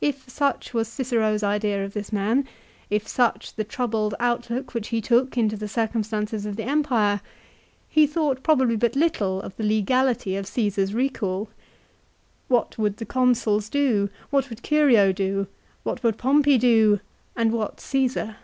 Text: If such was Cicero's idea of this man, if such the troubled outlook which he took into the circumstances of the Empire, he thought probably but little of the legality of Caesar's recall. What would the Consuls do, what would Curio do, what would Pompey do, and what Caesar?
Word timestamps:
If 0.00 0.28
such 0.30 0.72
was 0.72 0.86
Cicero's 0.86 1.42
idea 1.42 1.84
of 1.84 1.92
this 1.92 2.12
man, 2.12 2.46
if 2.90 3.08
such 3.08 3.56
the 3.56 3.64
troubled 3.64 4.14
outlook 4.20 4.72
which 4.72 4.90
he 4.90 5.00
took 5.00 5.36
into 5.36 5.56
the 5.56 5.66
circumstances 5.66 6.46
of 6.46 6.54
the 6.54 6.62
Empire, 6.62 7.20
he 7.88 8.06
thought 8.06 8.44
probably 8.44 8.76
but 8.76 8.94
little 8.94 9.42
of 9.42 9.56
the 9.56 9.64
legality 9.64 10.36
of 10.36 10.46
Caesar's 10.46 10.94
recall. 10.94 11.48
What 12.46 12.78
would 12.78 12.98
the 12.98 13.04
Consuls 13.04 13.68
do, 13.68 14.10
what 14.30 14.48
would 14.48 14.62
Curio 14.62 15.10
do, 15.10 15.48
what 15.82 16.04
would 16.04 16.18
Pompey 16.18 16.56
do, 16.56 17.00
and 17.34 17.50
what 17.50 17.80
Caesar? 17.80 18.36